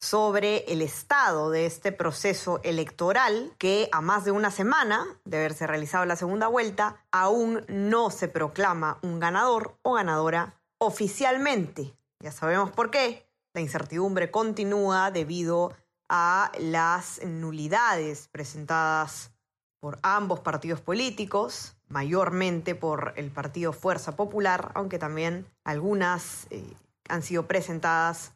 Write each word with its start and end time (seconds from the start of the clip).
sobre 0.00 0.64
el 0.72 0.80
estado 0.80 1.50
de 1.50 1.66
este 1.66 1.92
proceso 1.92 2.60
electoral 2.64 3.52
que 3.58 3.88
a 3.92 4.00
más 4.00 4.24
de 4.24 4.30
una 4.30 4.50
semana 4.50 5.06
de 5.24 5.36
haberse 5.36 5.66
realizado 5.66 6.06
la 6.06 6.16
segunda 6.16 6.48
vuelta 6.48 7.04
aún 7.10 7.64
no 7.68 8.10
se 8.10 8.28
proclama 8.28 8.98
un 9.02 9.20
ganador 9.20 9.76
o 9.82 9.92
ganadora 9.92 10.54
oficialmente. 10.78 11.94
Ya 12.20 12.32
sabemos 12.32 12.70
por 12.70 12.90
qué. 12.90 13.26
La 13.52 13.60
incertidumbre 13.60 14.30
continúa 14.30 15.10
debido 15.10 15.74
a 16.08 16.50
las 16.58 17.20
nulidades 17.24 18.28
presentadas 18.28 19.32
por 19.80 19.98
ambos 20.02 20.40
partidos 20.40 20.80
políticos, 20.80 21.76
mayormente 21.88 22.74
por 22.74 23.12
el 23.16 23.30
partido 23.30 23.72
Fuerza 23.72 24.16
Popular, 24.16 24.72
aunque 24.74 24.98
también 24.98 25.46
algunas 25.64 26.46
eh, 26.50 26.64
han 27.08 27.22
sido 27.22 27.46
presentadas 27.46 28.32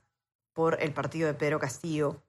por 0.54 0.82
el 0.82 0.94
partido 0.94 1.26
de 1.26 1.34
Pedro 1.34 1.58
Castillo, 1.58 2.22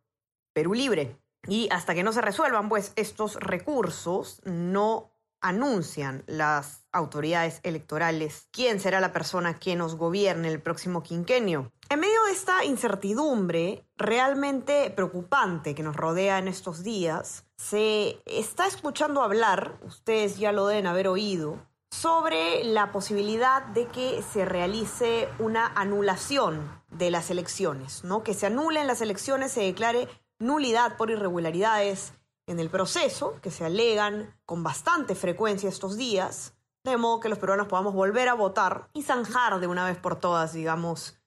Perú 0.53 0.73
Libre. 0.73 1.17
Y 1.47 1.69
hasta 1.71 1.93
que 1.93 2.03
no 2.03 2.11
se 2.11 2.21
resuelvan, 2.21 2.69
pues 2.69 2.91
estos 2.95 3.35
recursos 3.35 4.41
no 4.43 5.11
anuncian 5.41 6.23
las 6.25 6.87
autoridades 6.91 7.59
electorales 7.61 8.47
quién 8.51 8.79
será 8.79 8.99
la 8.99 9.13
persona 9.13 9.59
que 9.59 9.75
nos 9.75 9.95
gobierne 9.95 10.47
el 10.47 10.59
próximo 10.59 11.03
quinquenio. 11.03 11.71
En 11.89 11.99
medio 11.99 12.23
de 12.25 12.31
esta 12.31 12.65
incertidumbre 12.65 13.85
realmente 13.95 14.89
preocupante 14.89 15.75
que 15.75 15.83
nos 15.83 15.95
rodea 15.95 16.39
en 16.39 16.47
estos 16.47 16.83
días, 16.83 17.45
se 17.57 18.19
está 18.25 18.65
escuchando 18.65 19.21
hablar, 19.21 19.77
ustedes 19.83 20.37
ya 20.37 20.51
lo 20.51 20.65
deben 20.65 20.87
haber 20.87 21.07
oído, 21.07 21.59
sobre 21.91 22.63
la 22.63 22.91
posibilidad 22.91 23.61
de 23.67 23.87
que 23.87 24.23
se 24.23 24.45
realice 24.45 25.29
una 25.37 25.67
anulación 25.75 26.81
de 26.97 27.11
las 27.11 27.29
elecciones, 27.29 28.03
¿no? 28.03 28.23
Que 28.23 28.33
se 28.33 28.47
anulen 28.47 28.87
las 28.87 29.01
elecciones, 29.01 29.51
se 29.51 29.61
declare 29.61 30.07
nulidad 30.39 30.97
por 30.97 31.11
irregularidades 31.11 32.13
en 32.47 32.59
el 32.59 32.69
proceso, 32.69 33.39
que 33.41 33.51
se 33.51 33.65
alegan 33.65 34.35
con 34.45 34.63
bastante 34.63 35.15
frecuencia 35.15 35.69
estos 35.69 35.97
días, 35.97 36.53
de 36.83 36.97
modo 36.97 37.19
que 37.19 37.29
los 37.29 37.39
peruanos 37.39 37.67
podamos 37.67 37.93
volver 37.93 38.29
a 38.29 38.35
votar 38.35 38.89
y 38.93 39.03
zanjar 39.03 39.59
de 39.59 39.67
una 39.67 39.85
vez 39.85 39.97
por 39.97 40.19
todas, 40.19 40.53
digamos, 40.53 41.17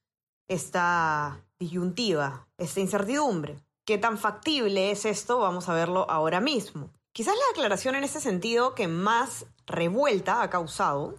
esta 0.46 1.41
disyuntiva, 1.58 2.46
esta 2.56 2.80
incertidumbre. 2.80 3.58
¿Qué 3.84 3.98
tan 3.98 4.19
factible 4.19 4.91
es 4.91 5.05
esto? 5.05 5.39
Vamos 5.39 5.69
a 5.69 5.74
verlo 5.74 6.08
ahora 6.08 6.41
mismo. 6.41 6.91
Quizás 7.12 7.34
la 7.34 7.50
aclaración 7.50 7.96
en 7.96 8.05
ese 8.05 8.20
sentido 8.20 8.74
que 8.74 8.86
más 8.86 9.46
revuelta 9.66 10.42
ha 10.42 10.50
causado, 10.50 11.14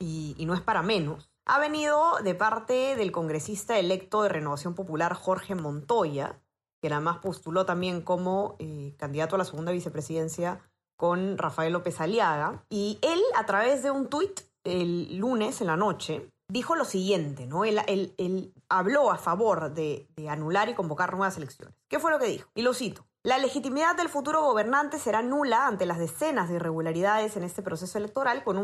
y, 0.00 0.34
no 0.40 0.54
es 0.54 0.60
para 0.60 0.82
menos, 0.82 1.30
ha 1.46 1.58
venido 1.58 2.16
de 2.22 2.34
parte 2.34 2.96
del 2.96 3.12
congresista 3.12 3.78
electo 3.78 4.22
de 4.22 4.30
Renovación 4.30 4.74
Popular 4.74 5.14
Jorge 5.14 5.54
Montoya, 5.54 6.40
que 6.80 6.88
además 6.88 7.18
postuló 7.18 7.66
también 7.66 8.02
como 8.02 8.56
eh, 8.58 8.94
candidato 8.98 9.36
a 9.36 9.38
la 9.38 9.44
segunda 9.44 9.72
vicepresidencia 9.72 10.60
con 10.96 11.38
Rafael 11.38 11.72
López 11.72 12.00
Aliaga. 12.00 12.64
Y 12.70 12.98
él, 13.02 13.20
a 13.36 13.46
través 13.46 13.82
de 13.82 13.90
un 13.90 14.08
tuit 14.08 14.40
el 14.64 15.16
lunes 15.18 15.60
en 15.60 15.66
la 15.66 15.76
noche, 15.76 16.30
dijo 16.48 16.76
lo 16.76 16.84
siguiente, 16.84 17.46
¿no? 17.46 17.64
Él, 17.64 18.52
habló 18.68 19.10
a 19.10 19.18
favor 19.18 19.74
de, 19.74 20.08
de 20.16 20.28
anular 20.28 20.68
y 20.68 20.74
convocar 20.74 21.12
nuevas 21.12 21.36
elecciones. 21.36 21.74
¿Qué 21.88 21.98
fue 21.98 22.10
lo 22.10 22.18
que 22.18 22.26
dijo? 22.26 22.48
Y 22.54 22.62
lo 22.62 22.72
cito. 22.74 23.06
La 23.26 23.38
legitimidad 23.38 23.96
del 23.96 24.10
futuro 24.10 24.42
gobernante 24.42 24.98
será 24.98 25.22
nula 25.22 25.66
ante 25.66 25.86
las 25.86 25.98
decenas 25.98 26.50
de 26.50 26.56
irregularidades 26.56 27.38
en 27.38 27.44
este 27.44 27.62
proceso 27.62 27.96
electoral 27.96 28.44
con, 28.44 28.58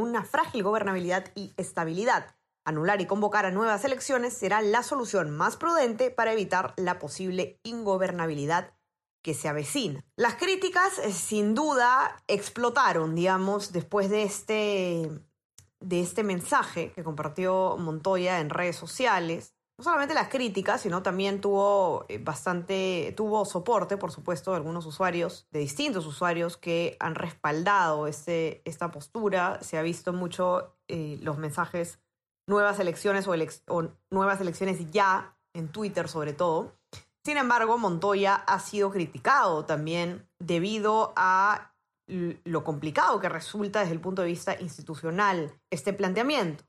una 0.00 0.24
frágil 0.24 0.62
gobernabilidad 0.64 1.26
y 1.36 1.54
estabilidad. 1.56 2.34
Anular 2.64 3.00
y 3.00 3.06
convocar 3.06 3.46
a 3.46 3.52
nuevas 3.52 3.84
elecciones 3.84 4.32
será 4.32 4.62
la 4.62 4.82
solución 4.82 5.30
más 5.30 5.56
prudente 5.56 6.10
para 6.10 6.32
evitar 6.32 6.74
la 6.76 6.98
posible 6.98 7.60
ingobernabilidad 7.62 8.74
que 9.22 9.32
se 9.32 9.46
avecina. 9.46 10.04
Las 10.16 10.34
críticas 10.34 10.98
eh, 10.98 11.12
sin 11.12 11.54
duda 11.54 12.20
explotaron, 12.26 13.14
digamos, 13.14 13.70
después 13.70 14.10
de 14.10 14.24
este, 14.24 15.08
de 15.78 16.00
este 16.00 16.24
mensaje 16.24 16.90
que 16.94 17.04
compartió 17.04 17.76
Montoya 17.78 18.40
en 18.40 18.50
redes 18.50 18.74
sociales 18.74 19.54
no 19.78 19.84
solamente 19.84 20.12
las 20.12 20.28
críticas, 20.28 20.80
sino 20.80 21.02
también 21.02 21.40
tuvo 21.40 22.04
eh, 22.08 22.18
bastante, 22.18 23.14
tuvo 23.16 23.44
soporte, 23.44 23.96
por 23.96 24.10
supuesto, 24.10 24.50
de 24.50 24.56
algunos 24.56 24.84
usuarios, 24.86 25.46
de 25.52 25.60
distintos 25.60 26.04
usuarios 26.04 26.56
que 26.56 26.96
han 26.98 27.14
respaldado 27.14 28.08
este, 28.08 28.60
esta 28.64 28.90
postura. 28.90 29.62
Se 29.62 29.78
ha 29.78 29.82
visto 29.82 30.12
mucho 30.12 30.76
eh, 30.88 31.18
los 31.22 31.38
mensajes 31.38 32.00
nuevas 32.48 32.80
elecciones 32.80 33.28
o, 33.28 33.34
o 33.68 33.88
nuevas 34.10 34.40
elecciones 34.40 34.90
ya 34.90 35.36
en 35.54 35.68
Twitter 35.68 36.08
sobre 36.08 36.32
todo. 36.32 36.72
Sin 37.24 37.36
embargo, 37.36 37.78
Montoya 37.78 38.34
ha 38.34 38.58
sido 38.58 38.90
criticado 38.90 39.64
también 39.64 40.28
debido 40.40 41.12
a 41.14 41.72
lo 42.08 42.64
complicado 42.64 43.20
que 43.20 43.28
resulta 43.28 43.80
desde 43.80 43.92
el 43.92 44.00
punto 44.00 44.22
de 44.22 44.28
vista 44.28 44.58
institucional 44.60 45.52
este 45.70 45.92
planteamiento. 45.92 46.64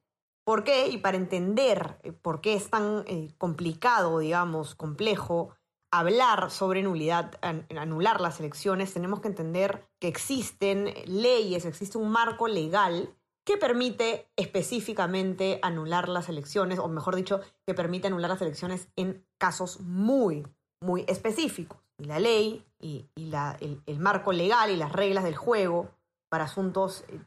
¿Por 0.49 0.63
qué? 0.63 0.87
Y 0.87 0.97
para 0.97 1.15
entender 1.15 1.99
eh, 2.01 2.11
por 2.11 2.41
qué 2.41 2.55
es 2.55 2.71
tan 2.71 3.03
eh, 3.05 3.35
complicado, 3.37 4.17
digamos, 4.17 4.73
complejo 4.73 5.55
hablar 5.91 6.49
sobre 6.49 6.81
nulidad, 6.81 7.37
anular 7.43 8.19
las 8.19 8.39
elecciones, 8.39 8.91
tenemos 8.91 9.21
que 9.21 9.27
entender 9.27 9.87
que 9.99 10.07
existen 10.07 10.91
leyes, 11.05 11.65
existe 11.65 11.99
un 11.99 12.09
marco 12.09 12.47
legal 12.47 13.15
que 13.45 13.57
permite 13.57 14.31
específicamente 14.37 15.59
anular 15.61 16.09
las 16.09 16.29
elecciones, 16.29 16.79
o 16.79 16.87
mejor 16.87 17.15
dicho, 17.15 17.41
que 17.67 17.75
permite 17.75 18.07
anular 18.07 18.31
las 18.31 18.41
elecciones 18.41 18.89
en 18.95 19.23
casos 19.37 19.81
muy, 19.81 20.47
muy 20.81 21.05
específicos. 21.07 21.77
Y 21.99 22.05
la 22.05 22.17
ley 22.17 22.65
y, 22.79 23.07
el 23.15 23.99
marco 23.99 24.33
legal 24.33 24.71
y 24.71 24.77
las 24.77 24.93
reglas 24.93 25.25
del 25.25 25.35
juego 25.35 25.91
para 26.27 26.45
asuntos 26.45 27.05
eh, 27.07 27.19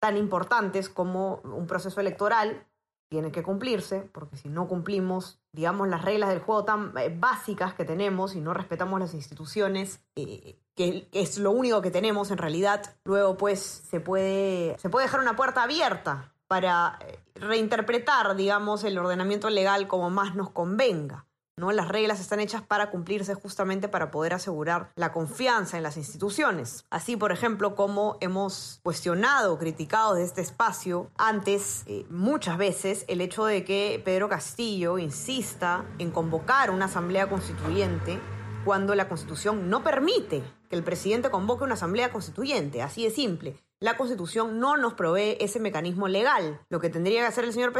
tan 0.00 0.16
importantes 0.16 0.88
como 0.88 1.40
un 1.44 1.66
proceso 1.66 2.00
electoral 2.00 2.66
tiene 3.08 3.32
que 3.32 3.42
cumplirse, 3.42 4.02
porque 4.12 4.36
si 4.36 4.48
no 4.48 4.68
cumplimos, 4.68 5.40
digamos, 5.52 5.88
las 5.88 6.04
reglas 6.04 6.28
del 6.28 6.40
juego 6.40 6.64
tan 6.64 6.92
eh, 6.98 7.14
básicas 7.16 7.74
que 7.74 7.84
tenemos 7.84 8.34
y 8.34 8.40
no 8.40 8.52
respetamos 8.52 9.00
las 9.00 9.14
instituciones, 9.14 10.00
eh, 10.16 10.58
que 10.74 11.08
es 11.12 11.38
lo 11.38 11.50
único 11.50 11.80
que 11.80 11.90
tenemos 11.90 12.30
en 12.30 12.38
realidad, 12.38 12.96
luego 13.04 13.36
pues 13.36 13.60
se 13.60 14.00
puede, 14.00 14.76
se 14.78 14.90
puede 14.90 15.06
dejar 15.06 15.20
una 15.20 15.36
puerta 15.36 15.62
abierta 15.62 16.34
para 16.46 16.98
eh, 17.00 17.18
reinterpretar, 17.34 18.36
digamos, 18.36 18.84
el 18.84 18.98
ordenamiento 18.98 19.48
legal 19.50 19.88
como 19.88 20.10
más 20.10 20.34
nos 20.34 20.50
convenga. 20.50 21.27
¿No? 21.58 21.72
Las 21.72 21.88
reglas 21.88 22.20
están 22.20 22.40
hechas 22.40 22.62
para 22.62 22.90
cumplirse 22.90 23.34
justamente 23.34 23.88
para 23.88 24.10
poder 24.10 24.34
asegurar 24.34 24.90
la 24.94 25.12
confianza 25.12 25.76
en 25.76 25.82
las 25.82 25.96
instituciones. 25.96 26.84
Así, 26.90 27.16
por 27.16 27.32
ejemplo, 27.32 27.74
como 27.74 28.16
hemos 28.20 28.80
cuestionado, 28.82 29.58
criticado 29.58 30.14
de 30.14 30.24
este 30.24 30.40
espacio 30.40 31.10
antes 31.16 31.82
eh, 31.86 32.06
muchas 32.10 32.58
veces 32.58 33.04
el 33.08 33.20
hecho 33.20 33.44
de 33.44 33.64
que 33.64 34.00
Pedro 34.04 34.28
Castillo 34.28 34.98
insista 34.98 35.84
en 35.98 36.10
convocar 36.10 36.70
una 36.70 36.86
asamblea 36.86 37.28
constituyente 37.28 38.18
cuando 38.64 38.94
la 38.94 39.08
Constitución 39.08 39.70
no 39.70 39.82
permite 39.82 40.42
que 40.68 40.76
el 40.76 40.84
presidente 40.84 41.30
convoque 41.30 41.64
una 41.64 41.74
asamblea 41.74 42.12
constituyente, 42.12 42.82
así 42.82 43.04
de 43.04 43.10
simple. 43.10 43.56
La 43.80 43.96
Constitución 43.96 44.58
no 44.58 44.76
nos 44.76 44.94
provee 44.94 45.36
ese 45.38 45.60
mecanismo 45.60 46.08
legal. 46.08 46.60
Lo 46.68 46.80
que 46.80 46.90
tendría 46.90 47.20
que 47.20 47.26
hacer 47.26 47.44
el 47.44 47.52
señor 47.52 47.72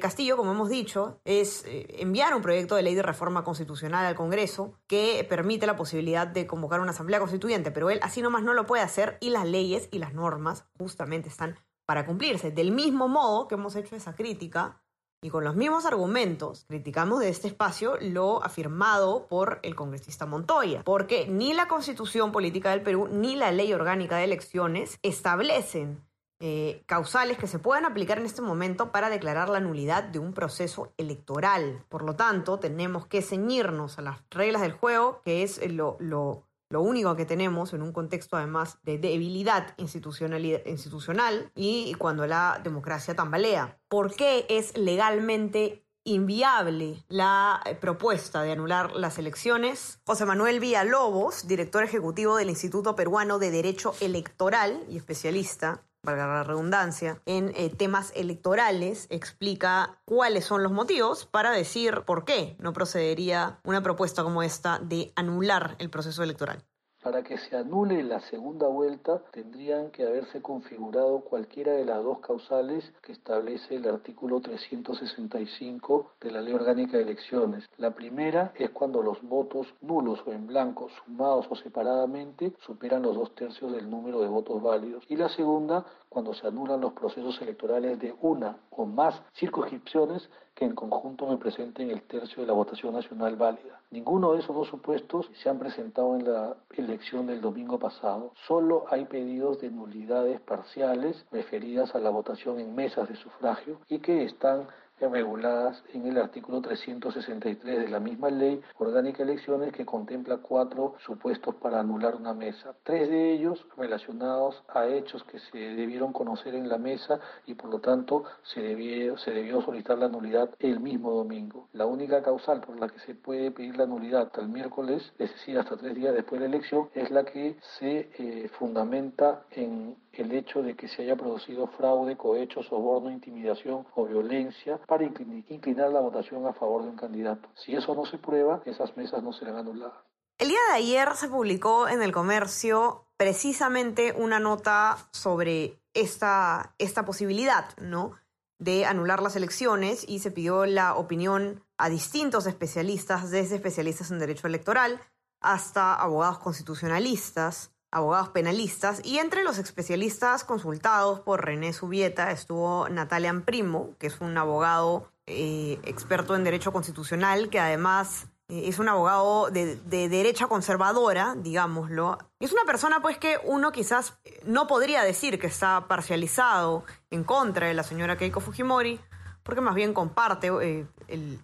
Castillo, 0.00 0.36
como 0.36 0.50
hemos 0.50 0.68
dicho, 0.68 1.20
es 1.24 1.64
eh, 1.66 1.86
enviar 2.00 2.34
un 2.34 2.42
proyecto 2.42 2.74
de 2.74 2.82
ley 2.82 2.96
de 2.96 3.02
reforma 3.02 3.44
constitucional 3.44 4.04
al 4.04 4.16
Congreso 4.16 4.80
que 4.88 5.24
permite 5.28 5.68
la 5.68 5.76
posibilidad 5.76 6.26
de 6.26 6.48
convocar 6.48 6.80
una 6.80 6.90
asamblea 6.90 7.20
constituyente, 7.20 7.70
pero 7.70 7.90
él 7.90 8.00
así 8.02 8.20
nomás 8.20 8.42
no 8.42 8.52
lo 8.52 8.66
puede 8.66 8.82
hacer 8.82 9.16
y 9.20 9.30
las 9.30 9.46
leyes 9.46 9.88
y 9.92 10.00
las 10.00 10.12
normas 10.12 10.66
justamente 10.76 11.28
están 11.28 11.56
para 11.86 12.04
cumplirse. 12.04 12.50
Del 12.50 12.72
mismo 12.72 13.06
modo 13.06 13.46
que 13.46 13.54
hemos 13.54 13.76
hecho 13.76 13.94
esa 13.94 14.16
crítica 14.16 14.82
y 15.24 15.30
con 15.30 15.42
los 15.42 15.56
mismos 15.56 15.86
argumentos 15.86 16.66
criticamos 16.68 17.20
de 17.20 17.30
este 17.30 17.48
espacio 17.48 17.96
lo 17.98 18.44
afirmado 18.44 19.26
por 19.26 19.58
el 19.62 19.74
congresista 19.74 20.26
Montoya, 20.26 20.82
porque 20.84 21.26
ni 21.26 21.54
la 21.54 21.66
constitución 21.66 22.30
política 22.30 22.72
del 22.72 22.82
Perú 22.82 23.08
ni 23.10 23.34
la 23.34 23.50
ley 23.50 23.72
orgánica 23.72 24.18
de 24.18 24.24
elecciones 24.24 24.98
establecen 25.02 26.04
eh, 26.40 26.82
causales 26.84 27.38
que 27.38 27.46
se 27.46 27.58
puedan 27.58 27.86
aplicar 27.86 28.18
en 28.18 28.26
este 28.26 28.42
momento 28.42 28.92
para 28.92 29.08
declarar 29.08 29.48
la 29.48 29.60
nulidad 29.60 30.04
de 30.04 30.18
un 30.18 30.34
proceso 30.34 30.92
electoral. 30.98 31.86
Por 31.88 32.02
lo 32.02 32.16
tanto, 32.16 32.58
tenemos 32.58 33.06
que 33.06 33.22
ceñirnos 33.22 33.98
a 33.98 34.02
las 34.02 34.18
reglas 34.30 34.60
del 34.60 34.72
juego, 34.72 35.22
que 35.24 35.42
es 35.42 35.58
lo, 35.72 35.96
lo, 36.00 36.44
lo 36.70 36.82
único 36.82 37.16
que 37.16 37.26
tenemos 37.26 37.72
en 37.72 37.82
un 37.82 37.92
contexto 37.92 38.36
además 38.36 38.78
de 38.82 38.98
debilidad 38.98 39.74
institucional 39.76 41.50
y 41.54 41.94
cuando 41.94 42.26
la 42.26 42.60
democracia 42.62 43.14
tambalea. 43.14 43.78
¿Por 43.88 44.14
qué 44.14 44.46
es 44.48 44.76
legalmente 44.76 45.84
inviable 46.04 47.02
la 47.08 47.60
eh, 47.64 47.74
propuesta 47.74 48.42
de 48.42 48.52
anular 48.52 48.92
las 48.92 49.18
elecciones. 49.18 50.00
José 50.04 50.26
Manuel 50.26 50.60
Villalobos, 50.60 51.48
director 51.48 51.82
ejecutivo 51.82 52.36
del 52.36 52.50
Instituto 52.50 52.94
Peruano 52.94 53.38
de 53.38 53.50
Derecho 53.50 53.94
Electoral 54.00 54.84
y 54.90 54.98
especialista, 54.98 55.82
valga 56.04 56.26
la 56.26 56.44
redundancia, 56.44 57.20
en 57.26 57.52
eh, 57.56 57.70
temas 57.70 58.12
electorales, 58.14 59.06
explica 59.10 59.98
cuáles 60.04 60.44
son 60.44 60.62
los 60.62 60.72
motivos 60.72 61.26
para 61.26 61.50
decir 61.50 62.02
por 62.06 62.24
qué 62.24 62.56
no 62.58 62.72
procedería 62.72 63.58
una 63.64 63.82
propuesta 63.82 64.22
como 64.22 64.42
esta 64.42 64.78
de 64.78 65.12
anular 65.16 65.76
el 65.78 65.90
proceso 65.90 66.22
electoral. 66.22 66.64
Para 67.04 67.22
que 67.22 67.36
se 67.36 67.54
anule 67.54 68.02
la 68.02 68.18
segunda 68.20 68.66
vuelta, 68.66 69.20
tendrían 69.30 69.90
que 69.90 70.06
haberse 70.06 70.40
configurado 70.40 71.20
cualquiera 71.20 71.72
de 71.72 71.84
las 71.84 72.02
dos 72.02 72.20
causales 72.20 72.94
que 73.02 73.12
establece 73.12 73.74
el 73.74 73.86
artículo 73.86 74.40
365 74.40 76.12
de 76.18 76.30
la 76.30 76.40
Ley 76.40 76.54
Orgánica 76.54 76.96
de 76.96 77.02
Elecciones. 77.02 77.68
La 77.76 77.94
primera 77.94 78.54
es 78.54 78.70
cuando 78.70 79.02
los 79.02 79.20
votos 79.20 79.66
nulos 79.82 80.22
o 80.24 80.32
en 80.32 80.46
blanco, 80.46 80.88
sumados 81.04 81.46
o 81.50 81.56
separadamente, 81.56 82.54
superan 82.64 83.02
los 83.02 83.16
dos 83.16 83.34
tercios 83.34 83.70
del 83.70 83.90
número 83.90 84.22
de 84.22 84.28
votos 84.28 84.62
válidos. 84.62 85.04
Y 85.06 85.16
la 85.16 85.28
segunda, 85.28 85.84
cuando 86.08 86.32
se 86.32 86.46
anulan 86.46 86.80
los 86.80 86.94
procesos 86.94 87.38
electorales 87.42 88.00
de 88.00 88.14
una 88.22 88.56
o 88.70 88.86
más 88.86 89.20
circunscripciones 89.34 90.30
que 90.54 90.64
en 90.64 90.74
conjunto 90.74 91.28
representen 91.28 91.90
el 91.90 92.02
tercio 92.02 92.42
de 92.42 92.46
la 92.46 92.52
votación 92.52 92.94
nacional 92.94 93.36
válida. 93.36 93.80
Ninguno 93.90 94.32
de 94.32 94.40
esos 94.40 94.54
dos 94.54 94.68
supuestos 94.68 95.30
se 95.42 95.48
han 95.48 95.58
presentado 95.58 96.14
en 96.14 96.24
la 96.24 96.56
elección 96.76 97.26
del 97.26 97.40
domingo 97.40 97.78
pasado. 97.78 98.32
Solo 98.46 98.84
hay 98.90 99.04
pedidos 99.04 99.60
de 99.60 99.70
nulidades 99.70 100.40
parciales 100.40 101.24
referidas 101.32 101.94
a 101.94 101.98
la 101.98 102.10
votación 102.10 102.60
en 102.60 102.74
mesas 102.74 103.08
de 103.08 103.16
sufragio 103.16 103.80
y 103.88 103.98
que 103.98 104.24
están 104.24 104.68
reguladas 105.00 105.82
en 105.92 106.06
el 106.06 106.18
artículo 106.18 106.60
363 106.60 107.78
de 107.80 107.88
la 107.88 108.00
misma 108.00 108.30
ley 108.30 108.60
orgánica 108.78 109.22
elecciones 109.22 109.72
que 109.72 109.84
contempla 109.84 110.38
cuatro 110.38 110.94
supuestos 111.04 111.54
para 111.56 111.80
anular 111.80 112.14
una 112.16 112.32
mesa. 112.32 112.74
Tres 112.82 113.08
de 113.08 113.32
ellos 113.32 113.66
relacionados 113.76 114.62
a 114.68 114.86
hechos 114.86 115.24
que 115.24 115.38
se 115.38 115.58
debieron 115.58 116.12
conocer 116.12 116.54
en 116.54 116.68
la 116.68 116.78
mesa 116.78 117.20
y 117.46 117.54
por 117.54 117.70
lo 117.70 117.80
tanto 117.80 118.24
se 118.42 118.60
debió, 118.60 119.18
se 119.18 119.32
debió 119.32 119.60
solicitar 119.62 119.98
la 119.98 120.08
nulidad 120.08 120.50
el 120.58 120.80
mismo 120.80 121.10
domingo. 121.12 121.68
La 121.72 121.86
única 121.86 122.22
causal 122.22 122.60
por 122.60 122.78
la 122.78 122.88
que 122.88 122.98
se 123.00 123.14
puede 123.14 123.50
pedir 123.50 123.76
la 123.76 123.86
nulidad 123.86 124.22
hasta 124.22 124.40
el 124.40 124.48
miércoles, 124.48 125.12
es 125.18 125.32
decir, 125.32 125.58
hasta 125.58 125.76
tres 125.76 125.94
días 125.94 126.14
después 126.14 126.40
de 126.40 126.48
la 126.48 126.54
elección, 126.56 126.88
es 126.94 127.10
la 127.10 127.24
que 127.24 127.56
se 127.78 128.10
eh, 128.18 128.48
fundamenta 128.58 129.44
en 129.50 129.96
el 130.18 130.32
hecho 130.32 130.62
de 130.62 130.74
que 130.76 130.88
se 130.88 131.02
haya 131.02 131.16
producido 131.16 131.66
fraude, 131.68 132.16
cohecho, 132.16 132.62
soborno, 132.62 133.10
intimidación 133.10 133.86
o 133.94 134.06
violencia 134.06 134.78
para 134.86 135.04
inclinar 135.04 135.90
la 135.90 136.00
votación 136.00 136.46
a 136.46 136.52
favor 136.52 136.82
de 136.82 136.90
un 136.90 136.96
candidato. 136.96 137.48
Si 137.54 137.74
eso 137.74 137.94
no 137.94 138.06
se 138.06 138.18
prueba, 138.18 138.62
esas 138.64 138.96
mesas 138.96 139.22
no 139.22 139.32
serán 139.32 139.56
anuladas. 139.56 139.94
El 140.38 140.48
día 140.48 140.58
de 140.70 140.78
ayer 140.78 141.08
se 141.14 141.28
publicó 141.28 141.88
en 141.88 142.02
el 142.02 142.12
comercio 142.12 143.06
precisamente 143.16 144.12
una 144.12 144.40
nota 144.40 144.96
sobre 145.12 145.78
esta, 145.94 146.74
esta 146.78 147.04
posibilidad, 147.04 147.66
¿no? 147.80 148.14
de 148.58 148.86
anular 148.86 149.22
las 149.22 149.36
elecciones 149.36 150.04
y 150.08 150.20
se 150.20 150.30
pidió 150.30 150.64
la 150.64 150.94
opinión 150.96 151.64
a 151.76 151.88
distintos 151.88 152.46
especialistas, 152.46 153.30
desde 153.30 153.56
especialistas 153.56 154.10
en 154.10 154.18
derecho 154.18 154.46
electoral 154.46 155.00
hasta 155.40 155.94
abogados 155.94 156.38
constitucionalistas, 156.38 157.73
abogados 157.94 158.28
penalistas, 158.30 159.00
y 159.04 159.18
entre 159.18 159.44
los 159.44 159.58
especialistas 159.58 160.44
consultados 160.44 161.20
por 161.20 161.44
René 161.44 161.72
Subieta 161.72 162.32
estuvo 162.32 162.88
Natalia 162.88 163.32
Primo, 163.44 163.90
que 163.98 164.08
es 164.08 164.20
un 164.20 164.36
abogado 164.36 165.08
eh, 165.26 165.78
experto 165.84 166.34
en 166.34 166.44
derecho 166.44 166.72
constitucional, 166.72 167.48
que 167.48 167.60
además 167.60 168.26
eh, 168.48 168.64
es 168.66 168.80
un 168.80 168.88
abogado 168.88 169.48
de, 169.50 169.76
de, 169.76 170.08
derecha 170.08 170.48
conservadora, 170.48 171.36
digámoslo. 171.38 172.18
Es 172.40 172.52
una 172.52 172.64
persona 172.64 173.00
pues 173.00 173.16
que 173.16 173.38
uno 173.44 173.70
quizás 173.70 174.18
no 174.44 174.66
podría 174.66 175.02
decir 175.04 175.38
que 175.38 175.46
está 175.46 175.86
parcializado 175.86 176.84
en 177.10 177.22
contra 177.22 177.68
de 177.68 177.74
la 177.74 177.84
señora 177.84 178.18
Keiko 178.18 178.40
Fujimori, 178.40 179.00
porque 179.44 179.60
más 179.60 179.76
bien 179.76 179.94
comparte 179.94 180.50
eh, 180.60 180.86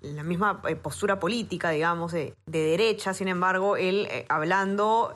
la 0.02 0.24
misma 0.24 0.60
postura 0.82 1.20
política, 1.20 1.70
digamos, 1.70 2.12
de, 2.12 2.34
de, 2.46 2.64
derecha. 2.64 3.14
Sin 3.14 3.28
embargo, 3.28 3.76
él 3.76 4.08
hablando 4.28 5.14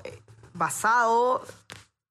basado 0.54 1.42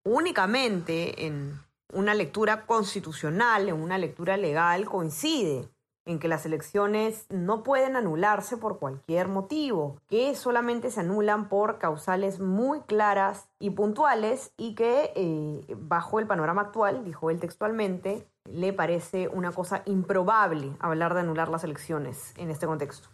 únicamente 0.05 1.25
en 1.25 1.59
una 1.91 2.13
lectura 2.13 2.65
constitucional, 2.65 3.69
en 3.69 3.81
una 3.81 3.97
lectura 3.97 4.37
legal, 4.37 4.85
coincide 4.85 5.69
en 6.05 6.19
que 6.19 6.27
las 6.27 6.45
elecciones 6.45 7.25
no 7.29 7.63
pueden 7.63 7.95
anularse 7.95 8.57
por 8.57 8.77
cualquier 8.77 9.29
motivo, 9.29 9.97
que 10.09 10.35
solamente 10.35 10.91
se 10.91 10.99
anulan 10.99 11.47
por 11.47 11.79
causales 11.79 12.39
muy 12.39 12.81
claras 12.81 13.47
y 13.59 13.69
puntuales 13.69 14.51
y 14.57 14.75
que 14.75 15.13
eh, 15.15 15.65
bajo 15.77 16.19
el 16.19 16.27
panorama 16.27 16.63
actual, 16.63 17.05
dijo 17.05 17.29
él 17.29 17.39
textualmente, 17.39 18.27
le 18.45 18.73
parece 18.73 19.29
una 19.29 19.51
cosa 19.51 19.83
improbable 19.85 20.75
hablar 20.79 21.13
de 21.13 21.21
anular 21.21 21.47
las 21.47 21.63
elecciones 21.63 22.33
en 22.37 22.49
este 22.49 22.65
contexto. 22.65 23.07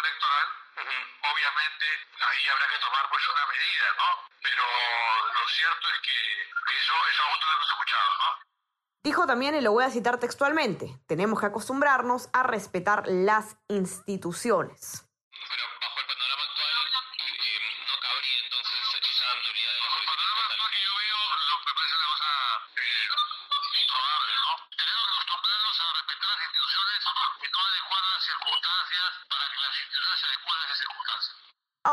Electoral, 0.00 0.46
obviamente 0.76 1.86
ahí 2.20 2.42
habrá 2.52 2.66
que 2.68 2.84
tomar 2.84 3.04
pues 3.08 3.22
una 3.28 3.46
medida, 3.48 3.86
¿no? 3.96 4.08
Pero 4.42 4.64
lo 5.32 5.48
cierto 5.48 5.86
es 5.88 5.98
que, 6.00 6.18
eso, 6.76 6.94
eso 7.10 7.22
aún 7.24 7.40
no 7.40 7.46
lo 7.46 7.52
hemos 7.54 7.70
escuchado, 7.70 8.10
¿no? 8.18 8.30
Dijo 9.02 9.26
también, 9.26 9.54
y 9.54 9.60
lo 9.60 9.72
voy 9.72 9.84
a 9.84 9.90
citar 9.90 10.18
textualmente, 10.18 11.00
tenemos 11.06 11.40
que 11.40 11.46
acostumbrarnos 11.46 12.28
a 12.32 12.42
respetar 12.42 13.04
las 13.06 13.56
instituciones. 13.68 15.09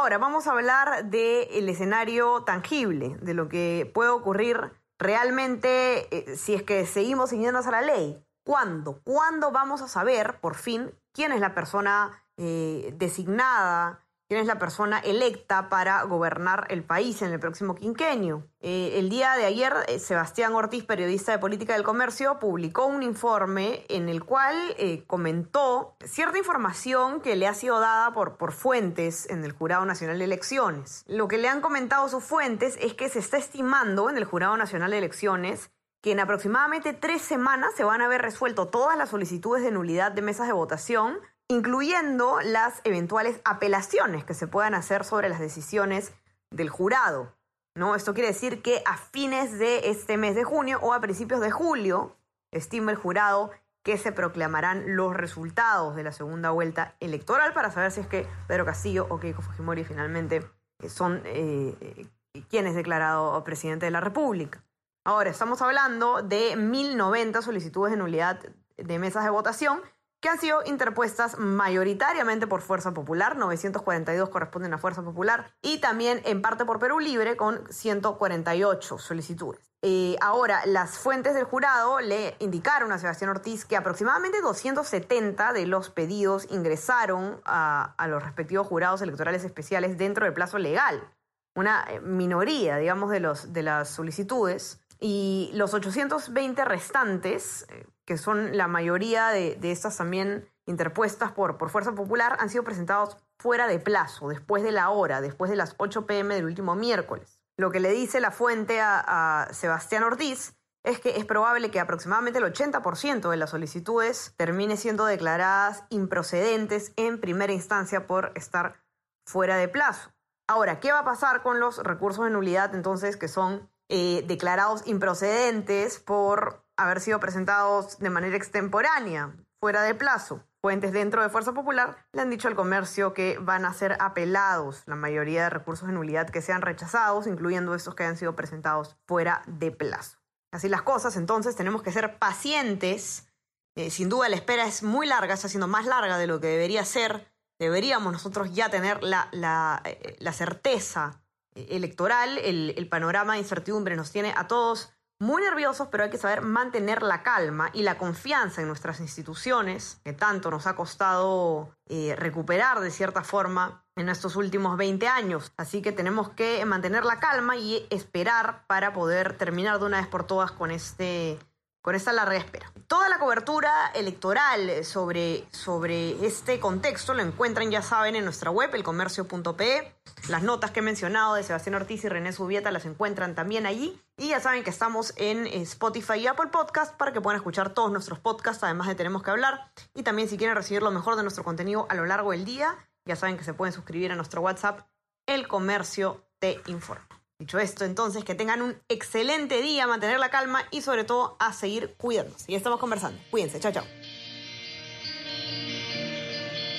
Ahora 0.08 0.20
vamos 0.20 0.48
a 0.48 0.52
hablar 0.52 1.10
del 1.10 1.68
escenario 1.68 2.44
tangible, 2.44 3.18
de 3.22 3.34
lo 3.34 3.50
que 3.50 3.92
puede 3.94 4.10
ocurrir 4.10 4.72
realmente 4.98 6.08
eh, 6.16 6.38
si 6.38 6.54
es 6.54 6.64
que 6.64 6.86
seguimos 6.86 7.32
siguiéndonos 7.32 7.68
a 7.68 7.72
la 7.72 7.82
ley. 7.82 8.18
¿Cuándo? 8.46 9.02
¿Cuándo 9.04 9.52
vamos 9.52 9.82
a 9.82 9.90
saber, 9.90 10.40
por 10.40 10.56
fin, 10.56 10.98
quién 11.12 11.34
es 11.34 11.42
la 11.42 11.54
persona 11.54 12.24
eh, 12.38 12.94
designada 12.96 14.07
quién 14.28 14.42
es 14.42 14.48
la 14.48 14.60
persona 14.60 15.00
electa 15.00 15.70
para 15.70 16.04
gobernar 16.04 16.68
el 16.70 16.84
país 16.84 17.22
en 17.22 17.32
el 17.32 17.40
próximo 17.40 17.76
quinquenio. 17.76 18.46
Eh, 18.60 18.94
el 18.96 19.10
día 19.10 19.36
de 19.36 19.46
ayer, 19.46 19.74
eh, 19.88 20.00
Sebastián 20.00 20.54
Ortiz, 20.54 20.84
periodista 20.84 21.32
de 21.32 21.40
Política 21.40 21.74
del 21.74 21.84
Comercio, 21.84 22.40
publicó 22.40 22.86
un 22.86 23.04
informe 23.04 23.86
en 23.90 24.10
el 24.10 24.24
cual 24.24 24.56
eh, 24.78 25.06
comentó 25.08 25.96
cierta 26.04 26.38
información 26.38 27.22
que 27.22 27.36
le 27.36 27.48
ha 27.48 27.54
sido 27.54 27.80
dada 27.80 28.14
por, 28.14 28.38
por 28.38 28.52
fuentes 28.52 29.30
en 29.30 29.46
el 29.46 29.54
Jurado 29.54 29.86
Nacional 29.86 30.20
de 30.20 30.26
Elecciones. 30.26 31.04
Lo 31.08 31.28
que 31.28 31.38
le 31.38 31.48
han 31.48 31.62
comentado 31.62 32.10
sus 32.10 32.24
fuentes 32.24 32.78
es 32.82 32.94
que 32.94 33.10
se 33.10 33.20
está 33.20 33.38
estimando 33.38 34.10
en 34.10 34.18
el 34.18 34.26
Jurado 34.26 34.58
Nacional 34.58 34.92
de 34.92 34.98
Elecciones 34.98 35.72
que 36.02 36.12
en 36.12 36.20
aproximadamente 36.20 36.94
tres 36.94 37.22
semanas 37.22 37.74
se 37.76 37.84
van 37.84 38.02
a 38.02 38.06
haber 38.06 38.22
resuelto 38.22 38.68
todas 38.68 38.98
las 38.98 39.10
solicitudes 39.10 39.64
de 39.64 39.72
nulidad 39.72 40.12
de 40.12 40.22
mesas 40.22 40.48
de 40.48 40.54
votación 40.54 41.18
incluyendo 41.50 42.40
las 42.42 42.82
eventuales 42.84 43.40
apelaciones 43.46 44.24
que 44.26 44.34
se 44.34 44.48
puedan 44.48 44.74
hacer 44.74 45.04
sobre 45.04 45.30
las 45.30 45.40
decisiones 45.40 46.14
del 46.52 46.70
jurado. 46.70 47.34
¿no? 47.76 47.96
Esto 47.96 48.14
quiere 48.14 48.30
decir 48.30 48.62
que 48.62 48.82
a 48.86 48.98
fines 48.98 49.58
de 49.58 49.90
este 49.90 50.18
mes 50.18 50.36
de 50.36 50.44
junio 50.44 50.80
o 50.82 50.94
a 50.94 51.00
principios 51.02 51.40
de 51.40 51.52
julio, 51.52 52.18
estima 52.52 52.92
el 52.92 52.98
jurado 52.98 53.52
que 53.84 53.98
se 53.98 54.12
proclamarán 54.12 54.98
los 54.98 55.16
resultados 55.16 55.96
de 55.96 56.04
la 56.04 56.12
segunda 56.12 56.50
vuelta 56.50 56.96
electoral 57.00 57.54
para 57.54 57.72
saber 57.72 57.92
si 57.92 58.02
es 58.02 58.08
que 58.08 58.28
Pedro 58.48 58.66
Castillo 58.66 59.08
o 59.10 59.20
Keiko 59.20 59.42
Fujimori 59.42 59.86
finalmente 59.86 60.46
eh, 60.80 60.90
son 60.90 61.22
eh, 61.24 62.08
quienes 62.50 62.76
declarado 62.76 63.42
presidente 63.46 63.86
de 63.86 63.92
la 63.92 64.02
República. 64.02 64.62
Ahora, 65.06 65.30
estamos 65.30 65.62
hablando 65.62 66.22
de 66.22 66.58
1.090 66.58 67.42
solicitudes 67.42 67.92
de 67.92 67.98
nulidad 67.98 68.42
de 68.76 69.00
mesas 69.00 69.24
de 69.24 69.30
votación 69.30 69.82
que 70.20 70.30
han 70.30 70.40
sido 70.40 70.62
interpuestas 70.66 71.38
mayoritariamente 71.38 72.48
por 72.48 72.62
Fuerza 72.62 72.94
Popular, 72.94 73.38
942 73.38 74.30
corresponden 74.30 74.74
a 74.74 74.78
Fuerza 74.78 75.04
Popular, 75.04 75.54
y 75.62 75.80
también 75.80 76.22
en 76.26 76.42
parte 76.42 76.66
por 76.66 76.80
Perú 76.80 77.00
Libre 77.00 77.38
con 77.38 77.62
148 77.72 78.98
solicitudes. 78.98 79.68
Eh, 79.84 80.16
ahora, 80.22 80.66
las 80.66 80.98
fuentes 80.98 81.36
del 81.36 81.44
jurado 81.44 82.00
le 82.00 82.36
indicaron 82.40 82.92
a 82.92 82.98
Sebastián 82.98 83.30
Ortiz 83.30 83.64
que 83.64 83.78
aproximadamente 83.78 84.42
270 84.42 85.54
de 85.54 85.68
los 85.68 85.92
pedidos 85.92 86.48
ingresaron 86.50 87.40
a, 87.46 87.94
los 88.08 88.24
respectivos 88.24 88.66
jurados 88.66 89.02
electorales 89.04 89.44
especiales 89.44 89.98
dentro 89.98 90.26
del 90.26 90.34
plazo 90.34 90.58
legal. 90.58 91.14
Una 91.56 91.86
eh, 91.90 92.00
minoría, 92.00 92.78
digamos, 92.78 93.12
de, 93.12 93.20
los, 93.20 93.54
de 93.54 93.62
las 93.62 93.90
solicitudes. 93.90 94.82
Y 95.00 95.52
los 95.54 95.76
820 95.76 96.66
restantes, 96.66 97.68
eh, 97.70 97.86
que 98.08 98.18
son 98.18 98.56
la 98.56 98.68
mayoría 98.68 99.28
de, 99.30 99.60
estas 99.62 99.98
también 99.98 100.50
interpuestas 100.66 101.34
por, 101.34 101.58
por 101.58 101.70
Fuerza 101.70 101.92
Popular, 101.92 102.38
han 102.40 102.50
sido 102.50 102.64
presentados 102.64 103.18
fuera 103.38 103.68
de 103.68 103.80
plazo, 103.80 104.30
después 104.30 104.64
de 104.64 104.72
la 104.72 104.90
hora, 104.90 105.20
después 105.20 105.52
de 105.52 105.58
las 105.58 105.76
8 105.78 106.06
pm 106.06 106.34
del 106.34 106.46
último 106.46 106.74
miércoles. 106.74 107.42
Lo 107.58 107.70
que 107.70 107.82
le 107.82 107.92
dice 107.92 108.22
la 108.22 108.32
fuente 108.32 108.80
a, 108.80 109.50
Sebastián 109.52 110.04
Ortiz 110.04 110.56
es 110.86 111.02
que 111.02 111.18
es 111.18 111.26
probable 111.26 111.70
que 111.70 111.82
aproximadamente 111.82 112.40
el 112.40 112.46
80% 112.46 113.30
de 113.30 113.38
las 113.38 113.50
solicitudes 113.50 114.34
termine 114.38 114.78
siendo 114.78 115.06
declaradas 115.06 115.84
improcedentes 115.90 116.94
en 116.96 117.20
primera 117.20 117.52
instancia 117.52 118.08
por 118.08 118.32
estar 118.36 118.80
fuera 119.26 119.58
de 119.58 119.68
plazo. 119.68 120.12
Ahora, 120.48 120.80
¿qué 120.80 120.94
va 120.94 121.00
a 121.00 121.06
pasar 121.06 121.44
con 121.44 121.60
los 121.60 121.84
recursos 121.84 122.24
de 122.24 122.32
nulidad 122.32 122.74
entonces 122.74 123.18
que 123.18 123.28
son 123.28 123.70
eh, 123.90 124.24
declarados 124.28 124.88
improcedentes 124.88 126.00
por 126.00 126.67
haber 126.78 127.02
sido 127.02 127.20
presentados 127.20 128.00
de 128.00 128.10
manera 128.10 128.38
extemporánea, 128.38 129.36
fuera 129.60 129.82
de 129.82 129.96
plazo. 129.96 130.44
Fuentes 130.62 130.92
dentro 130.92 131.22
de 131.22 131.30
Fuerza 131.30 131.54
Popular 131.54 132.06
le 132.14 132.22
han 132.22 132.30
dicho 132.30 132.48
al 132.48 132.56
comercio 132.56 133.14
que 133.14 133.38
van 133.40 133.66
a 133.66 133.74
ser 133.74 133.98
apelados 134.00 134.84
la 134.86 134.96
mayoría 134.96 135.44
de 135.44 135.50
recursos 135.50 135.88
de 135.88 135.94
nulidad 135.94 136.30
que 136.30 136.42
sean 136.42 136.62
rechazados, 136.62 137.28
incluyendo 137.28 137.76
estos 137.76 137.96
que 137.96 138.04
han 138.04 138.18
sido 138.18 138.36
presentados 138.36 138.98
fuera 139.06 139.44
de 139.48 139.72
plazo. 139.72 140.18
Así 140.52 140.70
las 140.70 140.82
cosas, 140.82 141.16
entonces 141.16 141.56
tenemos 141.56 141.84
que 141.84 141.92
ser 141.92 142.18
pacientes. 142.18 143.28
Eh, 143.76 143.92
sin 143.92 144.10
duda 144.10 144.30
la 144.30 144.36
espera 144.36 144.66
es 144.66 144.82
muy 144.82 145.08
larga, 145.08 145.34
está 145.36 145.48
siendo 145.48 145.68
más 145.68 145.86
larga 145.86 146.18
de 146.18 146.28
lo 146.28 146.40
que 146.40 146.48
debería 146.48 146.84
ser. 146.86 147.32
Deberíamos 147.60 148.12
nosotros 148.12 148.54
ya 148.54 148.70
tener 148.70 149.04
la, 149.04 149.30
la, 149.32 149.82
eh, 149.86 150.32
certeza 150.32 151.22
electoral, 151.56 152.38
el, 152.38 152.74
el 152.78 152.88
panorama 152.88 153.34
de 153.34 153.40
incertidumbre 153.40 153.96
nos 153.96 154.12
tiene 154.12 154.34
a 154.36 154.48
todos 154.48 154.97
muy 155.20 155.42
nerviosos, 155.42 155.88
pero 155.90 156.04
hay 156.04 156.10
que 156.10 156.18
saber 156.18 156.42
mantener 156.42 157.02
la 157.02 157.24
calma 157.24 157.70
y 157.74 157.82
la 157.82 157.98
confianza 157.98 158.62
en 158.62 158.68
nuestras 158.68 159.00
instituciones, 159.00 160.00
que 160.04 160.14
tanto 160.14 160.52
nos 160.52 160.68
ha 160.68 160.76
costado 160.76 161.76
eh, 161.88 162.16
recuperar 162.16 162.80
de 162.80 162.92
cierta 162.92 163.24
forma 163.24 163.84
en 163.96 164.10
estos 164.10 164.36
últimos 164.36 164.78
20 164.78 165.08
años. 165.08 165.52
Así 165.58 165.82
que 165.82 165.92
tenemos 165.92 166.30
que 166.30 166.64
mantener 166.66 167.04
la 167.04 167.20
calma 167.20 167.58
y 167.58 167.88
esperar 167.90 168.66
para 168.68 168.94
poder 168.94 169.38
terminar 169.38 169.80
de 169.80 169.86
una 169.86 169.98
vez 169.98 170.08
por 170.08 170.26
todas 170.26 170.52
con 170.52 170.70
este 170.70 171.40
con 171.88 171.96
esta 171.96 172.12
larga 172.12 172.36
espera. 172.36 172.70
Toda 172.88 173.08
la 173.08 173.18
cobertura 173.18 173.72
electoral 173.96 174.84
sobre, 174.84 175.46
sobre 175.52 176.26
este 176.26 176.60
contexto 176.60 177.14
lo 177.14 177.22
encuentran, 177.22 177.72
ya 177.72 177.82
saben, 177.82 178.18
en 178.18 178.26
nuestra 178.26 178.52
web, 178.52 178.76
elcomercio.pe. 178.76 179.96
Las 180.28 180.44
notas 180.44 180.72
que 180.72 180.82
he 180.82 180.84
mencionado 180.84 181.36
de 181.36 181.44
Sebastián 181.44 181.76
Ortiz 181.76 182.04
y 182.04 182.10
René 182.10 182.34
Subieta 182.34 182.72
las 182.72 182.86
encuentran 182.86 183.36
también 183.36 183.66
allí. 183.66 183.98
Y 184.18 184.28
ya 184.28 184.42
saben 184.42 184.66
que 184.66 184.70
estamos 184.70 185.14
en 185.16 185.48
Spotify 185.48 186.16
y 186.16 186.28
Apple 186.28 186.48
Podcast 186.48 186.94
para 186.98 187.14
que 187.14 187.22
puedan 187.22 187.38
escuchar 187.38 187.70
todos 187.70 187.90
nuestros 187.90 188.20
podcasts, 188.20 188.66
además 188.66 188.90
de 188.90 188.96
Tenemos 188.96 189.24
que 189.24 189.32
hablar. 189.32 189.72
Y 189.96 190.04
también 190.04 190.28
si 190.28 190.36
quieren 190.36 190.58
recibir 190.58 190.84
lo 190.84 190.92
mejor 190.92 191.16
de 191.16 191.22
nuestro 191.24 191.46
contenido 191.46 191.88
a 191.90 191.96
lo 191.96 192.06
largo 192.06 192.32
del 192.32 192.44
día, 192.44 192.76
ya 193.06 193.16
saben 193.16 193.38
que 193.38 193.46
se 193.46 193.54
pueden 193.54 193.72
suscribir 193.72 194.12
a 194.12 194.16
nuestro 194.16 194.42
WhatsApp, 194.42 194.82
El 195.26 195.48
Comercio 195.48 196.28
te 196.40 196.60
informa. 196.66 197.17
Dicho 197.40 197.60
esto, 197.60 197.86
entonces, 197.86 198.24
que 198.24 198.34
tengan 198.34 198.64
un 198.64 198.82
excelente 198.90 199.62
día, 199.62 199.86
mantener 199.86 200.20
la 200.20 200.30
calma 200.30 200.64
y 200.72 200.82
sobre 200.82 201.04
todo 201.04 201.38
a 201.40 201.54
seguir 201.54 201.94
cuidándose. 201.96 202.52
Ya 202.52 202.58
estamos 202.58 202.80
conversando. 202.80 203.22
Cuídense. 203.30 203.60
Chao, 203.60 203.72
chao. 203.72 203.86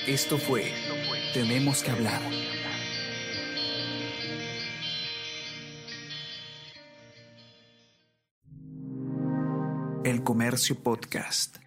Esto 0.05 0.37
fue 0.37 0.73
Tenemos 1.33 1.81
que 1.81 1.91
hablar. 1.91 2.21
El 10.03 10.23
Comercio 10.23 10.75
Podcast. 10.81 11.57